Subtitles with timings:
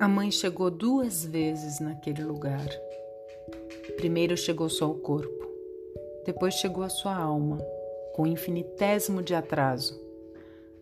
[0.00, 2.66] A mãe chegou duas vezes naquele lugar.
[3.98, 5.46] Primeiro chegou só o corpo,
[6.24, 7.58] depois chegou a sua alma,
[8.14, 10.00] com infinitésimo de atraso.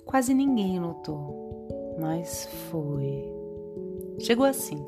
[0.06, 3.24] Quase ninguém notou, mas foi.
[4.20, 4.86] Chegou assim: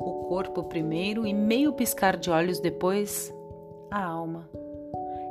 [0.00, 3.32] o corpo primeiro e meio piscar de olhos depois,
[3.92, 4.50] a alma.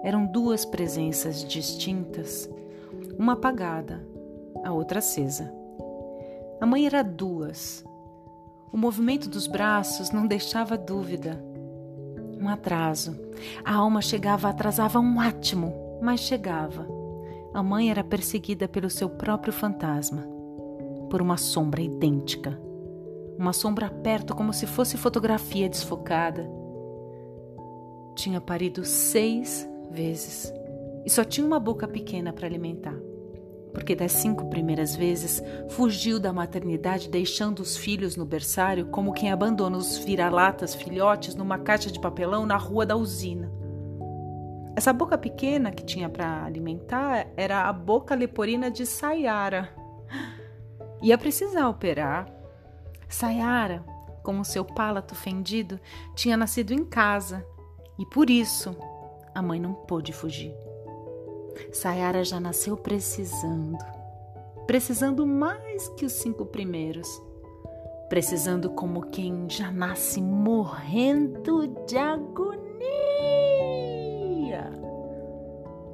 [0.05, 2.50] Eram duas presenças distintas,
[3.20, 4.07] uma apagada,
[4.64, 5.54] a outra acesa.
[6.61, 7.86] A mãe era duas
[8.71, 11.42] o movimento dos braços não deixava dúvida.
[12.39, 13.18] Um atraso.
[13.64, 16.88] A alma chegava, atrasava um átimo, mas chegava.
[17.54, 20.28] A mãe era perseguida pelo seu próprio fantasma,
[21.10, 22.60] por uma sombra idêntica.
[23.38, 26.48] Uma sombra perto, como se fosse fotografia desfocada.
[28.15, 30.52] Tinha parido seis vezes
[31.06, 33.06] e só tinha uma boca pequena para alimentar
[33.78, 35.39] porque das cinco primeiras vezes
[35.70, 41.59] fugiu da maternidade deixando os filhos no berçário como quem abandona os vira-latas filhotes numa
[41.59, 43.52] caixa de papelão na rua da usina.
[44.75, 49.69] Essa boca pequena que tinha para alimentar era a boca leporina de Sayara.
[51.00, 52.28] Ia precisar operar.
[53.08, 53.86] Sayara,
[54.23, 55.80] com o seu palato fendido,
[56.16, 57.45] tinha nascido em casa
[58.00, 58.75] e por isso
[59.36, 60.67] a mãe não pôde fugir.
[61.78, 63.78] Sayara já nasceu precisando,
[64.66, 67.08] precisando mais que os cinco primeiros,
[68.09, 72.58] precisando como quem já nasce morrendo de agonia.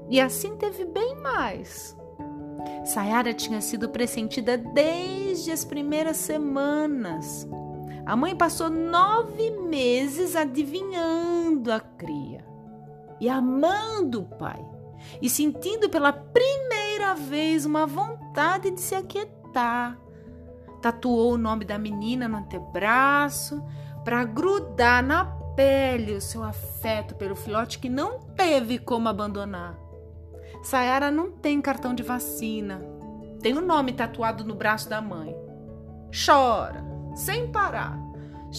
[0.10, 1.98] E assim teve bem mais.
[2.86, 7.46] Sayara tinha sido pressentida desde as primeiras semanas.
[8.06, 12.46] A mãe passou nove meses adivinhando a cria
[13.20, 14.73] e amando o pai
[15.22, 20.00] e sentindo pela primeira vez uma vontade de se aquietar.
[20.82, 23.64] Tatuou o nome da menina no antebraço
[24.04, 25.26] para grudar na
[25.56, 29.78] pele o seu afeto pelo filhote que não teve como abandonar.
[30.62, 32.82] Sayara não tem cartão de vacina.
[33.42, 35.36] Tem o nome tatuado no braço da mãe.
[36.26, 36.84] Chora,
[37.16, 38.00] sem parar.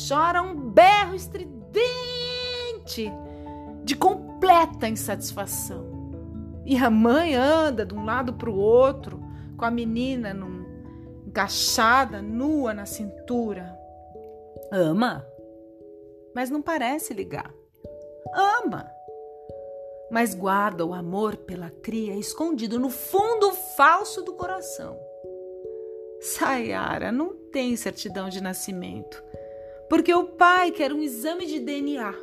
[0.09, 1.55] Chora um berro estridente
[3.85, 5.94] de completa insatisfação.
[6.65, 9.23] E a mãe anda de um lado para o outro,
[9.57, 10.65] com a menina num,
[11.27, 13.77] encaixada, nua na cintura.
[14.73, 15.27] Ama,
[16.35, 17.53] mas não parece ligar.
[18.35, 18.91] Ama,
[20.11, 24.99] mas guarda o amor pela cria escondido no fundo falso do coração.
[26.21, 29.23] Sayara não tem certidão de nascimento,
[29.89, 32.15] porque o pai quer um exame de DNA.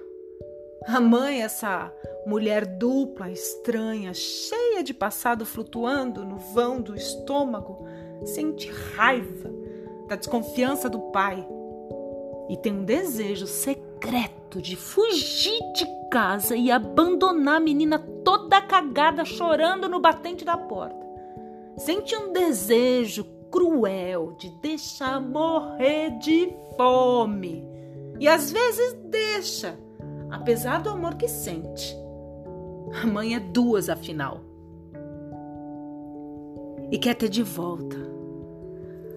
[0.88, 1.94] A mãe, essa
[2.26, 7.86] mulher dupla, estranha, cheia de passado flutuando no vão do estômago,
[8.26, 9.50] sente raiva
[10.08, 11.48] da desconfiança do pai
[12.50, 19.24] e tem um desejo secreto de fugir de casa e abandonar a menina toda cagada
[19.24, 21.00] chorando no batente da porta.
[21.78, 27.66] Sente um desejo cruel de deixar morrer de fome.
[28.20, 29.80] E às vezes deixa,
[30.30, 32.01] apesar do amor que sente.
[32.94, 34.42] A mãe é duas, afinal.
[36.92, 37.98] E quer ter de volta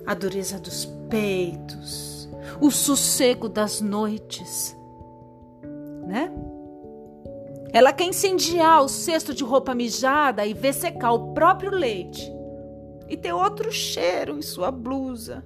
[0.06, 2.28] a dureza dos peitos,
[2.60, 4.76] o sossego das noites,
[6.06, 6.30] né?
[7.72, 12.32] Ela quer incendiar o cesto de roupa mijada e ver secar o próprio leite.
[13.08, 15.44] E ter outro cheiro em sua blusa,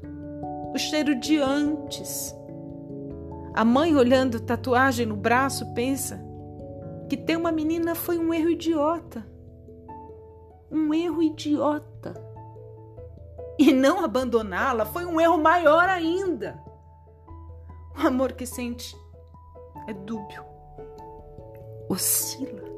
[0.74, 2.34] o cheiro de antes.
[3.54, 6.22] A mãe, olhando tatuagem no braço, pensa:
[7.08, 9.26] que ter uma menina foi um erro idiota.
[10.70, 12.14] Um erro idiota.
[13.58, 16.62] E não abandoná-la foi um erro maior ainda.
[17.96, 18.94] O amor que sente
[19.88, 20.44] é dúbio,
[21.88, 22.68] oscila.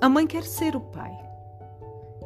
[0.00, 1.16] A mãe quer ser o pai,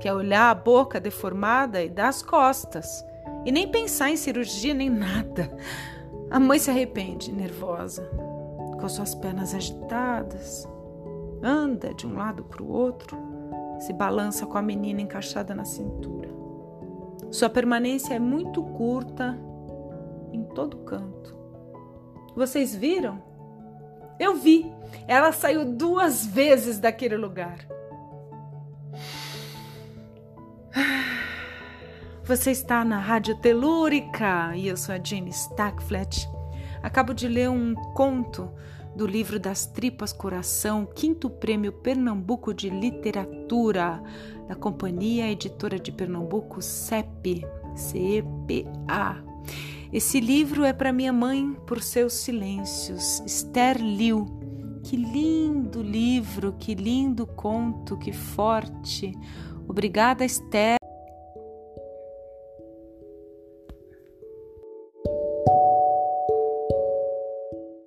[0.00, 3.04] quer olhar a boca deformada e dar as costas,
[3.44, 5.56] e nem pensar em cirurgia nem nada.
[6.30, 8.31] A mãe se arrepende, nervosa
[8.82, 10.68] com suas pernas agitadas,
[11.40, 13.16] anda de um lado para o outro,
[13.78, 16.28] se balança com a menina encaixada na cintura.
[17.30, 19.38] Sua permanência é muito curta
[20.32, 21.36] em todo canto.
[22.34, 23.22] Vocês viram?
[24.18, 24.74] Eu vi.
[25.06, 27.64] Ela saiu duas vezes daquele lugar.
[32.24, 36.28] Você está na Rádio Telúrica e eu sou a Jane Stackflat.
[36.82, 38.50] Acabo de ler um conto
[38.94, 44.02] do livro Das Tripas Coração, quinto prêmio Pernambuco de Literatura,
[44.48, 49.24] da Companhia Editora de Pernambuco, CEP, CEPA.
[49.92, 53.20] Esse livro é para minha mãe por seus silêncios.
[53.26, 54.26] Esther Liu.
[54.82, 59.12] Que lindo livro, que lindo conto, que forte.
[59.68, 60.81] Obrigada, Esther.